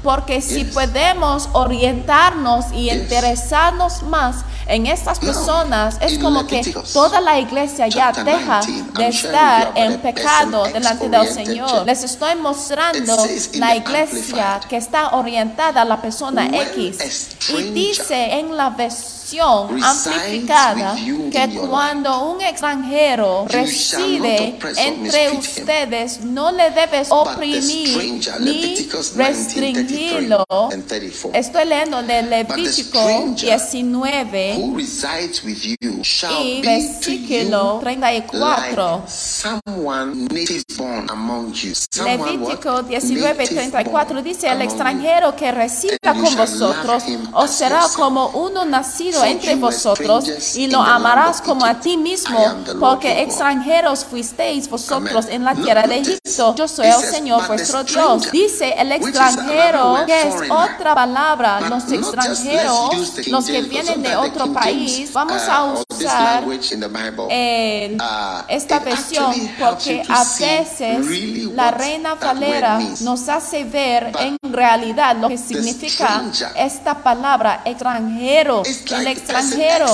Porque 0.06 0.40
si 0.40 0.66
podemos 0.66 1.50
orientarnos 1.54 2.66
y 2.72 2.92
interesarnos 2.92 4.04
más 4.04 4.46
en 4.68 4.86
estas 4.86 5.20
personas, 5.20 5.98
es 6.00 6.20
como 6.20 6.46
que 6.46 6.62
toda 6.94 7.20
la 7.22 7.40
iglesia 7.40 7.88
ya 7.88 8.12
deja 8.12 8.62
19, 8.62 9.00
de 9.00 9.08
estar 9.08 9.72
en 9.74 10.00
pecado 10.02 10.66
delante 10.66 11.10
del 11.10 11.28
Señor. 11.28 11.88
Les 11.88 12.04
estoy 12.04 12.36
mostrando 12.36 13.18
la 13.56 13.76
iglesia 13.76 14.60
que 14.70 14.78
está 14.78 15.16
orientada 15.16 15.82
a 15.82 15.86
la 15.86 16.00
persona 16.00 16.46
X. 16.46 17.30
Y 17.50 17.64
dice 17.72 18.40
en 18.40 18.56
la 18.56 18.70
versión 18.70 19.25
amplificada 19.42 20.96
que 20.96 21.60
cuando 21.68 22.32
un 22.32 22.42
extranjero 22.42 23.46
reside 23.48 24.58
entre 24.78 25.32
ustedes, 25.32 26.22
no 26.22 26.52
le 26.52 26.72
debes 26.72 27.08
oprimir 27.12 27.62
ni 28.40 28.62
Leviticus 28.62 29.16
19, 29.16 29.16
33 29.16 29.28
restringirlo. 29.28 30.46
and 30.72 30.86
34. 30.88 31.32
Estoy 31.40 31.66
leyendo 31.66 32.02
de 32.04 32.22
Levítico 32.24 33.00
stranger 33.00 33.50
19 33.50 34.56
Who 34.58 34.78
resides 34.78 35.44
with 35.44 35.58
you 35.82 36.04
shall 36.04 36.44
y 36.44 36.62
versículo 36.62 37.76
you 37.76 37.82
34. 37.82 38.96
like 38.98 39.08
someone 39.08 40.28
native 40.28 40.64
born 40.78 41.10
among 41.10 41.54
you. 41.54 41.74
Someone 41.92 42.18
Levítico 42.32 42.74
what? 42.76 42.86
19, 42.88 43.38
Native 43.38 43.72
34 43.72 44.06
born 44.16 44.24
dice, 44.24 44.48
el 44.48 44.62
extranjero 44.62 45.36
que 45.36 45.52
resida 45.52 45.98
con 46.02 46.36
vosotros 46.36 47.04
os 47.34 47.52
será 47.52 47.86
como 47.96 48.28
uno 48.30 48.66
nacido 48.66 49.25
entre 49.26 49.56
vosotros 49.56 50.56
y 50.56 50.68
lo 50.68 50.82
amarás 50.82 51.42
como 51.42 51.66
a 51.66 51.80
ti 51.80 51.98
mismo, 51.98 52.38
porque 52.80 53.22
extranjeros 53.22 54.06
fuisteis 54.06 54.70
vosotros 54.70 55.26
en 55.30 55.44
la 55.44 55.56
tierra 55.56 55.84
de. 55.84 55.96
Egipto. 55.96 56.56
Yo 56.56 56.68
soy 56.68 56.88
el 56.88 57.02
Señor 57.02 57.40
"But 57.40 57.48
the 57.48 57.54
vuestro 57.54 57.84
stranger", 57.84 58.20
Dios. 58.22 58.32
Dice 58.32 58.76
el 58.78 58.92
extranjero, 58.92 59.98
que 60.06 60.22
es 60.22 60.36
otra 60.50 60.94
palabra. 60.94 61.62
Los 61.62 61.92
extranjeros, 61.92 63.28
los 63.28 63.46
que 63.46 63.62
vienen 63.62 64.02
de 64.02 64.16
otro 64.16 64.52
país, 64.54 65.12
vamos 65.14 65.42
uh, 65.48 65.52
a 65.52 65.66
or 65.66 65.76
this 65.78 65.85
usar 66.06 66.44
el- 67.32 67.98
uh, 68.00 68.44
esta 68.48 68.80
versión 68.80 69.34
porque 69.60 70.04
a 70.10 70.24
veces 70.60 71.06
la 71.54 71.72
reina 71.72 72.16
Valera 72.16 72.78
nos 73.02 73.30
hace 73.30 73.64
ver 73.64 74.12
en 74.20 74.38
realidad 74.54 75.16
lo 75.18 75.28
que 75.30 75.38
significa 75.38 76.22
esta 76.56 76.96
palabra 77.04 77.62
extranjero. 77.66 78.64
El 79.00 79.08
extranjero. 79.08 79.86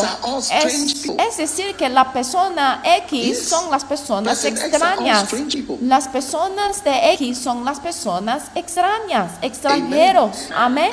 es, 0.66 0.74
es 1.20 1.38
decir 1.38 1.76
que 1.76 1.90
la 1.90 2.12
persona 2.14 2.82
X 2.84 3.48
son 3.48 3.70
las 3.72 3.84
personas 3.86 4.40
extrañas. 4.46 5.28
Las 5.82 6.08
personas 6.08 6.84
de 6.84 7.14
X 7.14 7.38
son 7.38 7.66
las 7.66 7.80
personas 7.80 8.44
extrañas, 8.56 9.32
extranjeros. 9.42 10.50
Amén. 10.56 10.90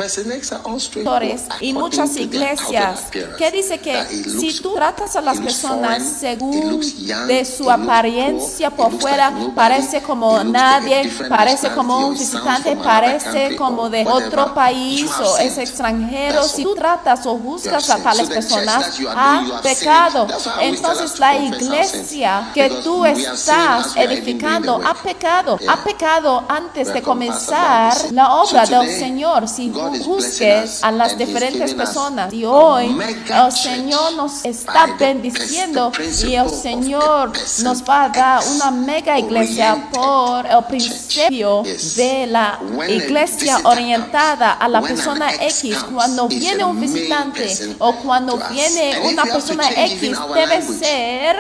Y 1.61 1.73
muchas 1.73 2.17
iglesias. 2.17 3.01
Que 3.39 3.51
dice 3.51 3.79
que 3.81 4.05
si 4.41 4.61
tú 4.61 4.75
tratas 4.75 5.08
a 5.17 5.21
las 5.21 5.39
personas 5.39 6.03
según 6.03 6.81
de 7.27 7.45
su 7.45 7.71
apariencia 7.71 8.71
por 8.71 8.99
fuera, 9.01 9.33
parece 9.55 10.03
como 10.03 10.43
nadie, 10.45 11.11
parece 11.29 11.71
como 11.71 12.09
un 12.09 12.15
visitante, 12.15 12.77
parece 12.77 13.57
como 13.57 13.89
de 13.89 14.07
otro 14.07 14.55
país 14.55 15.11
o 15.21 15.39
es 15.39 15.59
extranjero. 15.59 16.43
Si 16.45 16.63
tú 16.63 16.75
tratas 16.75 17.27
o 17.27 17.39
juzgas 17.39 17.89
a 17.91 17.99
tales 17.99 18.29
personas, 18.29 18.99
ha 19.15 19.61
pecado. 19.63 20.27
Entonces 20.61 21.13
to 21.13 21.21
la 21.21 21.37
iglesia 21.37 22.51
que 22.55 22.69
tú 22.83 23.05
estás 23.05 23.97
edificando 23.97 24.81
ha 24.85 24.95
pecado, 24.95 25.59
ha 25.69 25.77
pecado 25.85 26.45
antes 26.49 26.93
de 26.93 27.03
comenzar 27.03 27.97
la 28.13 28.35
obra 28.35 28.67
del 28.67 28.89
Señor. 28.89 29.49
Si 29.49 29.73
juzgues 29.73 30.83
a 30.83 30.91
las 30.91 31.17
diferentes 31.17 31.75
personas 31.75 32.33
y 32.33 32.45
hoy 32.45 32.97
el 33.29 33.53
Señor 33.53 34.15
nos 34.15 34.45
está 34.45 34.97
bendiciendo 34.99 35.91
principle 35.91 36.31
y 36.31 36.37
el 36.37 36.51
Señor 36.51 37.33
nos 37.63 37.83
va 37.83 38.05
a 38.05 38.09
dar 38.09 38.43
una 38.55 38.71
mega 38.71 39.19
iglesia 39.19 39.89
por 39.93 40.47
el 40.47 40.65
principio 40.65 41.63
de 41.97 42.27
la 42.27 42.59
iglesia 42.89 43.59
orientada 43.65 44.53
a 44.53 44.69
la 44.69 44.81
persona 44.81 45.33
X 45.35 45.85
Cuando 45.93 46.29
viene 46.29 46.65
un 46.65 46.81
visitante 46.81 47.77
o 47.79 47.95
cuando 47.97 48.39
viene 48.51 48.99
una 49.05 49.25
persona 49.25 49.71
X 49.71 50.19
debe 50.35 50.63
ser 50.63 51.37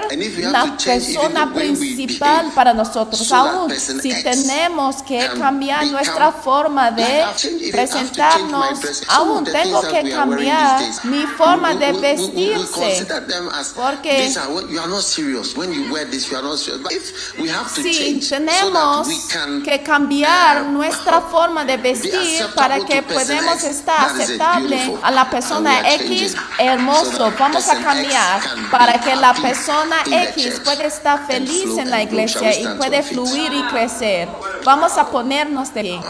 la 0.52 0.76
persona 0.76 1.52
principal 1.52 2.50
para 2.54 2.72
nosotros. 2.72 3.30
Aún 3.32 3.72
si 3.72 4.22
tenemos 4.22 5.02
que 5.02 5.28
cambiar 5.38 5.86
nuestra 5.86 6.32
forma 6.32 6.90
de 6.90 7.24
presentarnos, 7.72 9.02
aún 9.08 9.44
tengo 9.44 9.82
que 9.82 10.10
cambiar 10.10 10.80
mi 11.04 11.24
forma 11.26 11.74
de 11.74 11.92
vestirse. 11.92 13.06
Consider 13.48 13.52
them 13.52 13.60
as, 13.60 13.72
Porque- 13.72 14.16
these 14.16 14.36
are 14.36 14.48
you 14.68 14.80
are 14.80 14.88
not 14.88 15.02
serious. 15.02 15.56
When 15.56 15.72
you 15.72 15.92
wear 15.92 16.04
this, 16.04 16.30
you 16.30 16.36
are 16.36 16.42
not 16.42 16.58
serious. 16.58 16.82
But 16.82 16.92
if 16.92 17.38
we 17.38 17.48
have 17.48 17.72
to 17.74 17.82
Si 17.82 17.92
change 17.92 18.24
so 18.24 18.38
that 18.38 18.48
tenemos 18.48 19.06
we 19.06 19.18
can 19.30 19.62
que 19.62 19.82
cambiar 19.82 20.62
uh, 20.62 20.70
nuestra 20.70 21.20
forma 21.20 21.64
de 21.64 21.76
vestir 21.76 22.46
para 22.54 22.78
que 22.84 23.02
podamos 23.02 23.64
estar 23.64 24.10
aceptable 24.10 24.98
a 25.02 25.10
la 25.10 25.30
persona 25.30 25.80
X, 25.94 26.32
so 26.32 26.38
hermoso. 26.58 27.32
Vamos 27.38 27.68
a 27.68 27.76
cambiar 27.80 28.40
para 28.70 29.00
que 29.00 29.16
la 29.16 29.34
persona 29.34 29.96
X 30.06 30.60
pueda 30.64 30.84
estar 30.84 31.26
feliz 31.26 31.78
en 31.78 31.90
la 31.90 32.02
iglesia 32.02 32.58
y 32.58 32.66
puede 32.76 33.02
fluir 33.02 33.52
y 33.52 33.62
crecer. 33.68 34.28
Vamos 34.68 34.98
a 34.98 35.06
ponernos 35.06 35.72
de 35.72 35.80
pie. 35.80 36.00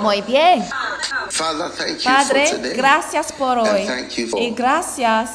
Muy 0.00 0.22
bien. 0.22 0.64
Padre, 2.04 2.72
gracias 2.74 3.32
por 3.32 3.58
hoy. 3.58 3.86
Y 4.36 4.50
gracias 4.52 5.30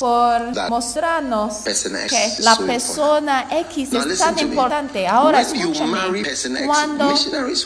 por 0.00 0.68
mostrarnos 0.68 1.64
X 1.64 1.82
que 2.08 2.42
la 2.42 2.56
so 2.56 2.66
persona 2.66 3.46
X 3.68 3.92
es 3.92 4.18
tan 4.18 4.38
importante. 4.40 5.06
Ahora 5.06 5.40
escúchame. 5.40 6.20
X, 6.20 6.48
Cuando 6.66 7.14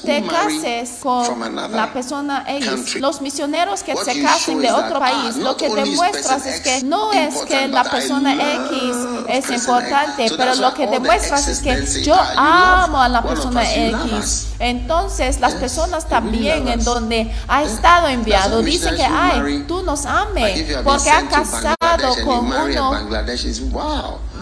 te 0.04 0.24
cases 0.26 0.98
con 1.00 1.54
la 1.54 1.90
persona 1.92 2.44
X, 2.48 2.96
los 2.96 3.22
misioneros 3.22 3.82
que 3.82 3.96
se 3.96 4.22
casen 4.22 4.60
de 4.60 4.70
otro 4.70 4.98
that, 4.98 5.10
país, 5.10 5.36
ah, 5.36 5.40
lo 5.40 5.56
que 5.56 5.68
demuestras 5.68 6.44
es 6.44 6.60
que 6.60 6.76
X 6.76 6.84
no 6.84 7.12
es 7.12 7.34
que 7.44 7.68
la 7.68 7.84
persona 7.84 8.34
X 8.34 8.96
es 9.28 9.50
X. 9.50 9.62
importante, 9.62 10.26
pero 10.36 10.54
lo 10.54 10.74
que 10.74 10.86
demuestras 10.86 11.48
es 11.48 11.60
que 11.60 12.02
yo 12.02 12.14
ah, 12.14 12.84
amo 12.84 13.00
a 13.00 13.08
la 13.08 13.22
persona 13.22 13.62
love 13.62 13.85
X. 13.90 14.48
Entonces 14.58 15.40
las 15.40 15.54
personas 15.54 16.08
también 16.08 16.68
en 16.68 16.82
donde 16.84 17.32
ha 17.48 17.62
estado 17.62 18.08
enviado 18.08 18.62
dicen 18.62 18.96
que, 18.96 19.04
ay, 19.04 19.64
tú 19.68 19.82
nos 19.82 20.06
ames 20.06 20.74
porque 20.84 21.10
ha 21.10 21.28
casado 21.28 21.76
con 22.24 22.46
uno. 22.46 22.90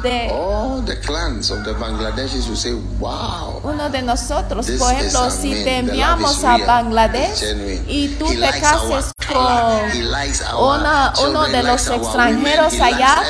De- 0.05 0.31
All 0.31 0.83
the 0.85 0.97
clans 1.01 1.51
of 1.51 1.64
the 1.64 1.73
Bangladeshis 1.73 2.47
will 2.49 2.57
say, 2.57 2.73
wow. 3.01 3.61
uno 3.64 3.88
de 3.90 4.03
nosotros, 4.03 4.67
por 4.79 4.93
ejemplo, 4.93 5.31
si 5.31 5.51
te 5.64 5.79
enviamos 5.79 6.45
a. 6.45 6.59
Bangladesh 6.59 7.43
y 7.88 8.09
tú 8.19 8.27
te 8.27 8.38
cases 8.61 9.12
con 9.27 9.37
una, 10.81 11.12
uno 11.27 11.43
de 11.45 11.62
los 11.62 11.87
extranjeros 11.88 12.75
allá, 12.81 13.23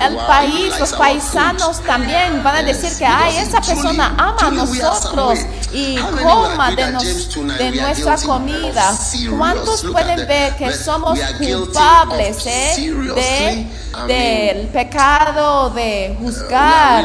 el 0.00 0.16
país, 0.16 0.78
los 0.78 0.92
paisanos 0.94 1.80
también 1.80 2.42
van 2.42 2.56
a 2.56 2.62
decir 2.62 2.96
que, 2.98 3.04
ay, 3.06 3.36
esa 3.38 3.60
persona 3.60 4.14
ama 4.16 4.36
a 4.40 4.50
nosotros 4.50 5.38
y 5.72 5.96
coma 5.98 6.70
de, 6.72 6.82
agree 6.84 6.92
nos- 6.92 7.02
that 7.02 7.08
James 7.08 7.28
2:9 7.36 7.58
de 7.58 7.70
we 7.70 7.80
are 7.80 7.80
nuestra 7.80 8.16
comida. 8.26 8.98
¿Cuántos 9.36 9.82
pueden 9.84 10.26
ver 10.26 10.56
que 10.56 10.72
somos 10.72 11.18
culpables 11.38 12.46
eh, 12.46 12.92
de, 13.14 13.66
Del 14.06 14.68
pecado 14.68 15.70
de 15.70 16.16
juzgar? 16.20 17.04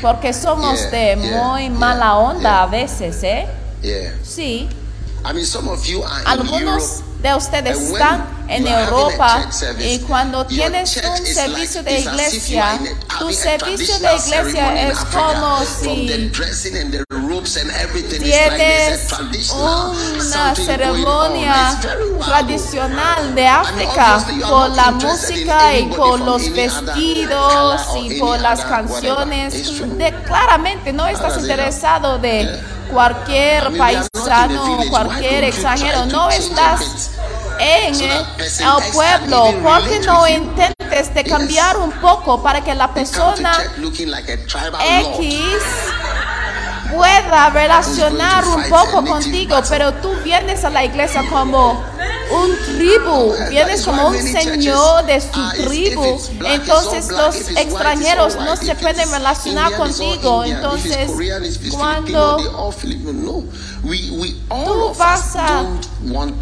Porque 0.00 0.32
somos 0.32 0.78
Yeah, 0.80 0.90
de 0.90 1.16
yeah, 1.22 1.42
muy 1.44 1.62
yeah, 1.62 1.70
mala 1.70 2.16
onda 2.16 2.62
a 2.62 2.66
veces, 2.66 3.22
¿eh? 3.22 3.46
Sí. 4.22 4.68
I 5.28 5.32
mean, 5.32 5.44
some 5.46 5.68
of 5.68 5.84
you 5.84 6.02
are 6.04 6.22
Algunos 6.24 7.02
de 7.20 7.34
ustedes 7.34 7.76
And 7.78 7.92
están 7.92 8.24
en 8.48 8.66
Europa 8.68 9.50
service, 9.50 9.94
y 9.94 9.98
cuando 10.00 10.46
tienes 10.46 10.96
un 10.96 11.26
servicio 11.26 11.82
like- 11.82 11.90
de 11.94 11.98
iglesia, 12.00 12.78
tu 13.18 13.32
servicio 13.32 13.98
de 13.98 14.14
iglesia 14.14 14.88
es 14.88 14.98
como 15.06 15.64
si 15.64 16.30
tienes 17.46 19.08
una 19.52 20.54
ceremonia 20.54 21.80
tradicional 22.24 23.34
de 23.34 23.46
África 23.46 24.24
not 24.40 24.76
la 24.76 24.90
música 24.90 25.76
y 25.76 25.92
from 25.92 26.24
los 26.24 26.50
vestidos 26.52 27.82
y 28.02 28.18
por 28.18 28.40
las 28.40 28.64
canciones. 28.64 29.80
De, 29.96 30.12
claramente 30.24 30.92
no 30.92 31.06
estás 31.06 31.40
interesado 31.40 32.18
de 32.18 32.60
cualquier 32.92 33.76
paisano, 33.76 34.80
cualquier 34.90 35.44
extranjero. 35.44 36.06
No 36.06 36.30
estás 36.30 37.12
en 37.58 37.94
el 37.94 38.26
pueblo. 38.92 39.44
can 39.44 39.48
even 39.48 39.62
¿Por 39.62 39.82
qué 39.88 40.00
relate 40.00 40.06
no 40.06 40.28
intentes 40.28 41.14
de 41.14 41.24
cambiar 41.24 41.76
un 41.78 41.92
poco 41.92 42.42
para 42.42 42.62
que 42.62 42.74
la 42.74 42.92
persona. 42.92 43.52
X 44.82 45.38
pueda 46.96 47.50
relacionar 47.50 48.44
un 48.46 48.62
poco 48.68 49.04
contigo, 49.04 49.56
pero 49.68 49.92
tú 49.94 50.12
vienes 50.24 50.64
a 50.64 50.70
la 50.70 50.84
iglesia 50.84 51.22
como 51.30 51.72
un 52.30 52.76
tribu, 52.76 53.34
vienes 53.50 53.82
como 53.84 54.08
un 54.08 54.16
señor 54.20 55.04
de 55.04 55.20
su 55.20 55.50
tribu. 55.62 56.18
Entonces 56.44 57.08
los 57.10 57.36
extranjeros 57.50 58.36
no 58.36 58.56
se 58.56 58.74
pueden 58.74 59.10
relacionar 59.10 59.72
contigo. 59.76 60.44
Entonces 60.44 61.10
cuando 61.70 62.38
tú 64.64 64.94
vas 64.98 65.36
a 65.36 65.64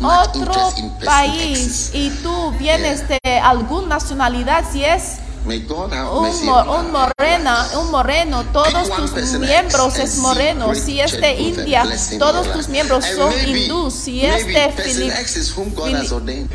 otro 0.02 0.72
país 1.04 1.90
y 1.92 2.10
tú 2.22 2.52
vienes 2.52 3.08
de 3.08 3.18
alguna 3.42 3.96
nacionalidad, 3.96 4.64
si 4.70 4.84
es 4.84 5.23
un, 5.44 6.92
morena, 6.92 7.66
moreno, 7.90 8.44
todos 8.52 8.90
tus 8.96 9.38
miembros 9.38 9.98
es 9.98 10.18
moreno. 10.18 10.74
Si 10.74 11.00
es 11.00 11.20
de 11.20 11.34
India, 11.40 11.84
todos 12.18 12.52
tus 12.52 12.68
miembros 12.68 13.04
son 13.04 13.30
maybe- 13.30 13.64
hindú. 13.64 13.90
Si 13.90 14.24
es 14.24 14.46
de 14.46 14.52
person 14.54 14.84
Fili- 14.84 15.10
X 15.10 15.36
is 15.36 15.56
whom 15.56 15.70
God 15.74 15.86
Fili- 15.88 15.98
has 16.00 16.12
ordained. 16.12 16.50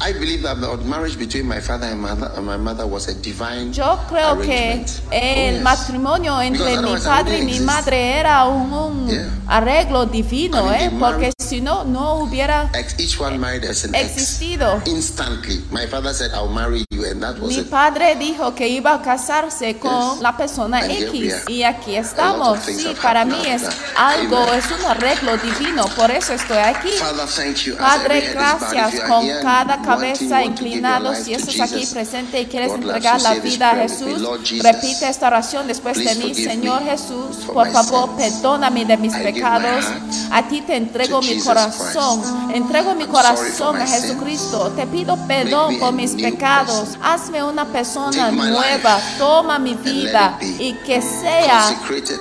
I 0.00 0.12
believe 0.12 0.42
that 0.42 0.60
the 0.60 0.76
marriage 0.84 1.18
between 1.18 1.48
my 1.48 1.60
father 1.60 1.88
and 1.88 2.00
mother, 2.00 2.30
and 2.36 2.46
my 2.46 2.56
mother 2.56 2.86
was 2.86 3.08
a 3.08 3.14
divine 3.14 3.72
Yo 3.72 3.98
creo 4.08 4.38
que. 4.40 4.84
Oh, 4.86 5.08
el 5.10 5.54
yes. 5.54 5.62
matrimonio 5.62 6.40
entre 6.40 6.80
mi 6.80 6.94
padre 7.00 7.40
y 7.40 7.42
mi 7.44 7.58
madre 7.58 8.20
era 8.20 8.44
un, 8.44 8.72
un 8.72 9.08
Yeah. 9.08 9.28
arreglo 9.48 10.06
divino, 10.06 10.60
I 10.60 10.70
mean, 10.70 10.80
¿eh? 10.94 10.96
porque 11.00 11.32
si 11.48 11.60
no, 11.60 11.84
no 11.84 12.14
hubiera 12.16 12.70
Ex- 12.74 12.94
Each 12.98 13.18
one 13.18 13.38
married 13.38 13.64
as 13.64 13.84
an 13.84 13.94
existido. 13.94 14.76
ex. 14.78 14.88
Instantly. 14.88 15.64
My 15.70 15.86
father 15.86 16.12
said, 16.14 16.32
I'll 16.34 16.48
marry 16.48 16.84
you, 16.90 17.04
and 17.04 17.22
that 17.22 17.38
was 17.38 17.48
Mi 17.50 17.60
it. 17.60 17.70
padre 17.70 18.16
dijo 18.16 18.54
que 18.54 18.68
iba 18.68 18.94
a 18.94 19.02
casarse 19.02 19.78
con 19.78 20.12
Yes. 20.14 20.22
la 20.22 20.36
persona 20.36 20.78
And 20.78 20.90
X 20.92 21.34
y 21.48 21.62
aquí 21.62 21.96
estamos. 21.96 22.58
Sí, 22.64 22.94
para 23.02 23.24
mí 23.24 23.36
es 23.46 23.62
algo, 23.96 24.36
Amen. 24.38 24.54
es 24.58 24.64
un 24.70 24.84
arreglo 24.86 25.36
divino, 25.38 25.84
por 25.96 26.10
eso 26.10 26.32
estoy 26.34 26.58
aquí. 26.58 26.90
Father, 26.98 27.26
thank 27.26 27.56
you. 27.64 27.76
Padre, 27.76 28.30
gracias 28.32 29.00
con 29.08 29.24
here 29.24 29.40
cada 29.42 29.80
cabeza 29.82 30.40
life 30.40 31.24
Si 31.24 31.34
estás 31.34 31.60
aquí 31.60 31.86
presente 31.86 32.40
y 32.42 32.46
quieres 32.46 32.70
God 32.70 32.82
entregar 32.82 33.20
la 33.22 33.34
vida 33.34 33.70
a. 33.70 33.76
Jesús, 33.76 34.22
repite 34.62 35.08
esta 35.08 35.28
oración 35.28 35.66
después 35.66 35.96
de 35.96 36.14
mí. 36.16 36.34
Señor 36.34 36.82
Jesús, 36.84 37.36
por 37.52 37.70
favor, 37.70 38.10
perdóname 38.16 38.84
de 38.84 38.96
mis 38.96 39.14
pecados. 39.14 39.84
A 40.30 40.42
ti 40.48 40.60
te 40.60 40.76
entrego 40.76 41.20
to 41.20 41.26
mi 41.38 41.44
corazón. 41.44 42.50
Entrego 42.52 42.94
mi 42.94 43.06
corazón 43.06 43.76
a. 43.80 43.86
Jesucristo. 43.86 44.72
Te 44.76 44.86
pido 44.86 45.16
perdón 45.26 45.78
por 45.78 45.92
mis 45.92 46.12
pecados. 46.12 46.96
Hazme 47.02 47.42
una 47.42 47.64
persona 47.64 48.30
nueva. 48.30 49.00
Toma 49.18 49.58
mi 49.58 49.74
vida 49.74 50.38
y 50.40 50.74
que 50.74 51.00
sea 51.02 51.76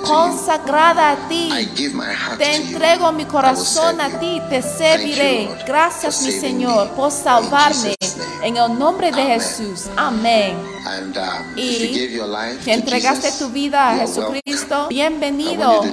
consagrada 0.06 1.12
a 1.12 1.28
ti. 1.28 1.52
Te 2.38 2.56
entrego 2.56 3.12
mi 3.12 3.26
corazón 3.26 4.02
a 4.02 4.10
ti, 4.20 4.42
te 4.50 4.62
serviré. 4.62 5.50
Gracias, 5.66 6.22
mi 6.22 6.32
Señor, 6.32 6.90
por 6.92 7.12
salvarme. 7.12 7.96
En 8.44 8.58
el 8.58 8.78
nombre 8.78 9.12
de. 9.12 9.28
Jesús. 9.28 9.88
Amén. 9.98 10.77
And 10.88 11.18
um, 11.18 11.58
Y 11.58 11.62
if 11.62 11.82
you 11.82 11.90
gave 11.94 12.12
your 12.12 12.28
life 12.28 12.60
Si 12.64 12.72
to 12.72 12.72
entregaste 12.72 13.28
Jesus, 13.28 13.40
tu 13.40 13.50
vida 13.50 13.90
a 13.90 13.98
Jesucristo, 14.00 14.88
bienvenido. 14.88 15.84
Y 15.84 15.92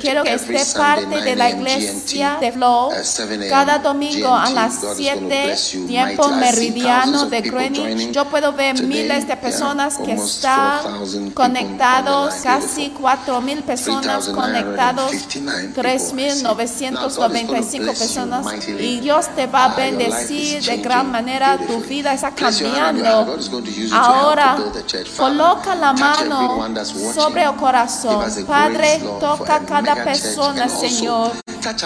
quiero 0.00 0.22
que 0.22 0.34
esté 0.34 0.62
parte 0.76 1.06
9 1.08 1.24
de 1.24 1.36
la 1.36 1.48
iglesia 1.50 2.36
de 2.38 2.52
Flow 2.52 2.92
7 3.02 3.32
a.m. 3.32 3.48
cada 3.48 3.78
domingo 3.78 4.34
a 4.34 4.50
las 4.50 4.82
God 4.82 4.98
is 4.98 5.08
gonna 5.08 5.16
7 5.16 5.44
bless 5.44 5.72
you 5.72 5.86
tiempo 5.86 6.28
meridiano 6.28 7.24
de 7.26 7.40
Greenwich. 7.40 8.10
Yo 8.12 8.26
puedo 8.26 8.52
ver 8.52 8.82
miles 8.82 9.26
de 9.26 9.34
personas 9.36 9.96
que 9.96 10.12
están 10.12 10.82
4,000 10.82 11.10
people 11.10 11.32
conectados, 11.34 12.34
casi 12.42 12.88
Beautiful. 12.88 13.00
4 13.00 13.40
mil 13.40 13.62
personas 13.62 14.28
conectados, 14.28 15.12
3.995 15.12 17.86
personas. 17.86 18.46
Y 18.78 19.00
Dios 19.00 19.28
te 19.34 19.46
va 19.46 19.64
a 19.66 19.76
bendecir 19.76 20.62
de 20.62 20.76
gran 20.78 21.10
manera. 21.10 21.56
Tu 21.58 21.80
vida 21.80 22.12
está 22.12 22.34
cambiando. 22.34 23.38
Ahora 23.92 24.56
coloca 25.16 25.74
la 25.74 25.92
mano 25.92 26.58
sobre 27.14 27.44
el 27.44 27.54
corazón. 27.56 28.24
Padre, 28.46 29.00
toca 29.20 29.60
cada 29.60 29.94
persona, 30.04 30.68
Señor, 30.68 31.32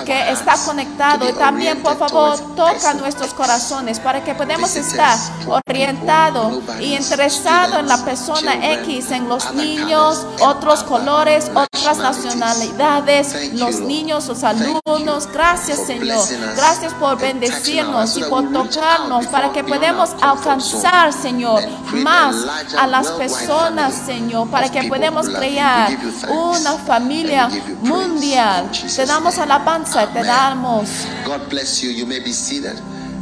que 0.05 0.31
está 0.31 0.55
conectado. 0.65 1.29
Y 1.29 1.33
también, 1.33 1.83
por 1.83 1.97
favor, 1.97 2.39
toca 2.55 2.95
nuestros 2.95 3.35
corazones 3.35 4.01
para 4.01 4.23
que 4.23 4.35
podamos 4.35 4.75
estar 4.77 5.19
orientados 5.47 6.63
y 6.81 6.95
interesados 6.95 7.79
en 7.79 7.89
la 7.89 8.05
persona 8.05 8.73
X, 8.81 9.11
en 9.11 9.29
los 9.29 9.53
niños, 9.55 10.27
otros 10.41 10.83
colores, 10.85 11.51
otras 11.55 11.99
nacionalidades, 11.99 13.53
los 13.55 13.81
niños, 13.81 14.27
los 14.29 14.45
alumnos. 14.45 15.29
Gracias, 15.33 15.87
Señor. 15.87 16.25
Gracias 16.57 16.93
por 16.95 17.19
bendecirnos 17.19 18.17
y 18.17 18.23
por 18.25 18.53
tocarnos 18.53 19.27
para 19.27 19.53
que 19.53 19.65
podamos 19.65 20.11
alcanzar, 20.21 21.13
Señor, 21.13 21.63
más 21.93 22.37
a 22.77 22.87
las 22.87 23.09
personas, 23.13 23.95
Señor, 23.95 24.49
para 24.51 24.69
que 24.71 24.85
podamos 24.85 25.29
crear 25.29 25.97
una 26.29 26.73
familia 26.75 27.49
mundial. 27.83 28.71
Te 28.95 29.07
damos 29.07 29.39
alabanza, 29.71 30.07
te 30.13 30.23
damos 30.23 30.89
God 31.25 31.49
bless 31.49 31.83
you. 31.83 31.91
You 31.91 32.07
may 32.07 32.21
be 32.21 32.33
seated. 32.33 32.77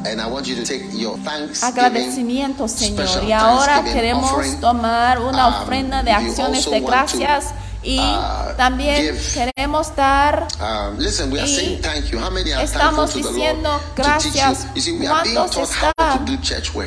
And 0.06 0.20
I 0.20 0.26
want 0.28 0.46
you 0.46 0.54
to 0.54 0.64
take 0.64 0.84
your 0.94 1.18
agradecimiento, 1.62 2.68
Señor. 2.68 3.24
Y 3.24 3.32
ahora 3.32 3.82
queremos 3.82 4.60
tomar 4.60 5.20
una 5.20 5.48
Um, 5.48 5.62
ofrenda 5.62 6.02
de 6.02 6.12
acciones 6.12 6.70
de 6.70 6.80
gracias 6.80 7.46
y 7.82 7.98
uh, 7.98 8.56
también 8.56 9.18
queremos 9.34 9.94
dar 9.96 10.46
Um, 10.60 10.98
listen, 10.98 11.32
we 11.32 11.40
are 11.40 11.48
Y 11.48 11.54
saying 11.54 11.82
thank 11.82 12.10
you. 12.10 12.18
How 12.18 12.30
many 12.30 12.52
are 12.52 12.64
estamos 12.64 13.12
diciendo 13.12 13.80
gracias. 13.96 14.64
you? 14.64 14.74
You 14.74 14.80
see, 14.80 14.92
we 14.92 15.06
are 15.06 15.22
being 15.24 15.36
¿Cuántos 15.36 15.70
están 15.70 15.92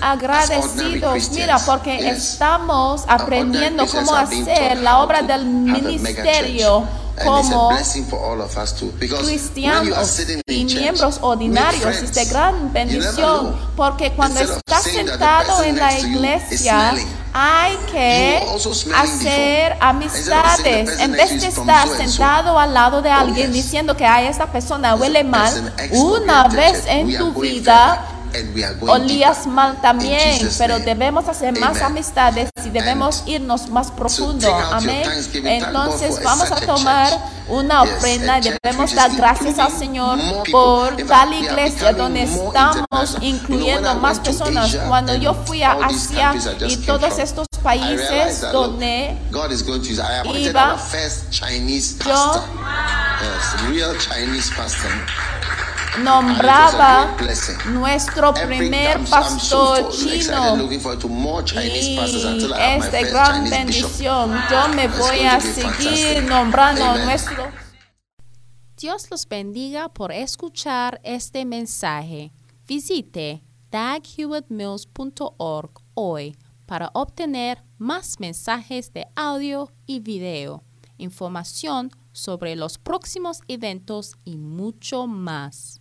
agradecidos? 0.02 1.32
Mira, 1.32 1.60
porque 1.60 2.10
estamos 2.10 3.02
Our 3.04 3.22
aprendiendo 3.22 3.86
cómo 3.88 4.16
hacer 4.16 4.78
la 4.78 5.00
obra 5.00 5.22
del 5.22 5.46
ministerio 5.46 6.88
a 7.22 7.26
como 7.26 7.70
blessing 7.70 8.06
for 8.06 8.20
all 8.20 8.42
of 8.42 8.56
us 8.58 8.74
too. 8.74 8.92
Because 9.00 9.26
when 9.26 9.86
you 9.86 9.94
are 9.94 10.04
cristianos 10.04 10.20
y 10.48 10.66
miembros 10.66 11.20
ordinarios 11.22 12.02
es 12.02 12.14
de 12.14 12.26
gran 12.26 12.74
bendición 12.74 13.56
porque 13.76 14.12
cuando 14.12 14.40
estás 14.40 14.84
sentado 14.84 15.64
en 15.64 15.78
la 15.78 15.98
iglesia 15.98 16.94
hay 17.34 17.78
que 17.92 18.46
hacer 18.94 19.78
amistades 19.80 21.00
en 21.00 21.14
vez 21.14 21.42
de 21.42 21.48
estar 21.48 21.88
sentado 21.88 22.60
al 22.60 22.74
lado 22.74 23.02
de 23.02 23.10
alguien 23.10 23.54
yes. 23.54 23.64
diciendo 23.64 23.96
que 23.96 24.06
ay 24.06 24.28
esta 24.28 24.52
persona 24.52 24.96
huele 24.96 25.24
mal 25.24 25.74
una 25.92 26.48
vez 26.50 26.84
en 26.88 27.18
tu 27.18 27.34
vida 27.40 28.06
further 28.32 28.40
and 28.40 28.56
we 28.56 28.64
are 28.64 28.74
going 28.76 28.92
olías 28.92 29.48
mal 29.48 29.80
también, 29.82 30.50
pero 30.58 30.80
debemos 30.80 31.28
hacer 31.28 31.58
más 31.60 31.82
amistades 31.82 32.50
y 32.64 32.70
debemos 32.70 33.24
irnos 33.26 33.70
más 33.70 33.92
profundo. 33.92 34.54
Amén. 34.72 35.04
Entonces 35.44 36.22
vamos 36.24 36.52
a 36.52 36.62
tomar 36.62 37.10
una 37.48 37.84
ofrenda 37.84 38.40
y 38.40 38.42
debemos 38.62 38.94
dar 38.96 39.12
gracias 39.16 39.60
al 39.60 39.72
Señor 39.72 40.20
por 40.52 40.96
tal 41.08 41.34
iglesia 41.34 41.94
donde 41.94 42.24
estamos 42.24 43.18
incluyendo 43.22 43.94
más 43.96 44.20
personas. 44.20 44.76
Cuando 44.88 45.16
and 45.16 45.16
yo 45.16 45.34
fui 45.34 45.64
a 45.64 45.74
Asia 45.74 46.34
y 46.68 46.78
todos 46.78 47.18
estos 47.20 47.48
países 47.62 48.42
donde 48.52 49.18
iba, 50.34 50.78
yo 52.06 52.44
nombraba 56.00 57.16
nuestro 57.68 58.34
primer 58.34 59.04
pastor 59.06 59.90
chino. 59.90 60.58
Y 60.72 60.76
es 62.60 62.92
de 62.92 63.04
gran 63.04 63.48
bendición. 63.50 64.38
Yo 64.50 64.68
me 64.70 64.88
voy 64.88 65.20
a 65.22 65.40
seguir 65.40 66.24
nombrando 66.24 66.98
nuestro. 67.04 67.52
Dios 68.78 69.12
los 69.12 69.28
bendiga 69.28 69.90
por 69.90 70.12
escuchar 70.12 71.00
este 71.04 71.46
mensaje. 71.46 72.32
Visite 72.68 73.44
daghewittmills.org 73.70 75.72
hoy 75.94 76.36
para 76.66 76.90
obtener 76.94 77.64
más 77.78 78.20
mensajes 78.20 78.92
de 78.94 79.06
audio 79.16 79.72
y 79.86 80.00
video, 80.00 80.64
información 80.98 81.92
sobre 82.14 82.56
los 82.56 82.78
próximos 82.78 83.42
eventos 83.48 84.16
y 84.24 84.38
mucho 84.38 85.06
más. 85.06 85.81